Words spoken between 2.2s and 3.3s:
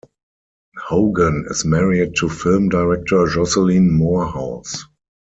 film director